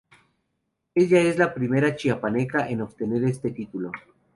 [0.95, 3.91] Ella es la primera Chiapaneca en obtener este título.